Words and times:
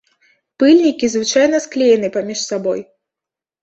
Пыльнікі 0.63 1.11
звычайна 1.17 1.63
склеены 1.69 2.07
паміж 2.19 2.39
сабой. 2.51 2.79